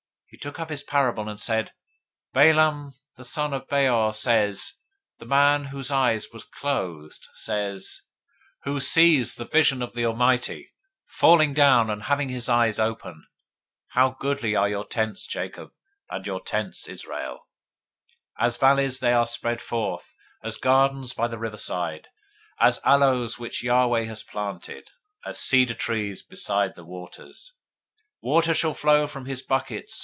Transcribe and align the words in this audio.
024:003 0.33 0.37
He 0.37 0.41
took 0.43 0.59
up 0.61 0.69
his 0.69 0.83
parable, 0.83 1.27
and 1.27 1.41
said, 1.41 1.73
Balaam 2.31 2.93
the 3.17 3.25
son 3.25 3.51
of 3.53 3.67
Beor 3.67 4.13
says, 4.13 4.75
the 5.19 5.25
man 5.25 5.65
whose 5.65 5.91
eye 5.91 6.17
was 6.31 6.45
closed 6.45 7.27
says; 7.33 7.99
024:004 8.65 8.73
he 8.73 8.79
says, 8.79 8.91
who 8.95 9.01
hears 9.01 9.35
the 9.35 9.43
words 9.43 9.43
of 9.43 9.47
God, 9.51 9.51
who 9.51 9.51
sees 9.51 9.51
the 9.51 9.57
vision 9.59 9.81
of 9.81 9.93
the 9.93 10.05
Almighty, 10.05 10.71
falling 11.07 11.53
down, 11.53 11.89
and 11.89 12.03
having 12.03 12.29
his 12.29 12.47
eyes 12.47 12.79
open: 12.79 13.15
024:005 13.93 13.93
How 13.95 14.09
goodly 14.21 14.55
are 14.55 14.69
your 14.69 14.85
tents, 14.85 15.27
Jacob, 15.27 15.73
and 16.09 16.25
your 16.25 16.39
tents, 16.39 16.87
Israel! 16.87 17.49
024:006 18.39 18.45
As 18.47 18.57
valleys 18.57 18.99
they 19.01 19.11
are 19.11 19.25
spread 19.25 19.61
forth, 19.61 20.15
as 20.45 20.55
gardens 20.55 21.13
by 21.13 21.27
the 21.27 21.37
riverside, 21.37 22.07
as 22.57 22.79
aloes 22.85 23.37
which 23.37 23.65
Yahweh 23.65 24.05
has 24.05 24.23
planted, 24.23 24.91
as 25.25 25.37
cedar 25.37 25.73
trees 25.73 26.23
beside 26.23 26.75
the 26.75 26.85
waters. 26.85 27.51
024:007 28.23 28.29
Water 28.29 28.53
shall 28.53 28.73
flow 28.73 29.07
from 29.07 29.25
his 29.25 29.41
buckets. 29.41 29.99